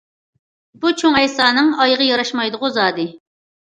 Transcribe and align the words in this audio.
بۇ 0.85 0.93
چوڭ 1.01 1.19
ئەيسانىڭ 1.21 1.69
ئايىغى 1.85 2.09
ياراشمايدىغۇ 2.11 2.77
زادى! 2.79 3.07